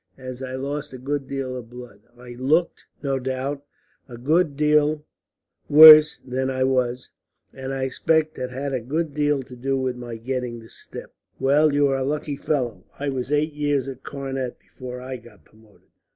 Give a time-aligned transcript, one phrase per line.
[0.17, 3.63] As I lost a good deal of blood, I looked no doubt
[4.09, 5.05] a good deal
[5.69, 7.11] worse than I was,
[7.53, 11.13] and I expect that had a good deal to do with my getting the step."
[11.39, 12.83] "Well, you are a lucky fellow.
[12.97, 15.89] I was eight years a cornet before I got promoted."